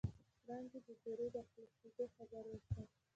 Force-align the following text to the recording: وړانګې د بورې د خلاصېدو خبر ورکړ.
وړانګې 0.41 0.79
د 0.87 0.89
بورې 1.01 1.27
د 1.35 1.37
خلاصېدو 1.49 2.05
خبر 2.15 2.43
ورکړ. 2.51 2.85